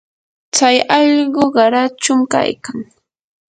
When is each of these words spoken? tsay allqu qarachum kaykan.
tsay 0.53 0.77
allqu 0.99 1.43
qarachum 1.55 2.19
kaykan. 2.33 2.79